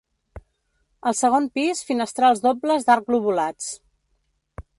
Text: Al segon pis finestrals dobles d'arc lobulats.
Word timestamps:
Al 1.11 1.17
segon 1.19 1.45
pis 1.59 1.83
finestrals 1.91 2.41
dobles 2.47 2.89
d'arc 2.89 3.13
lobulats. 3.17 3.71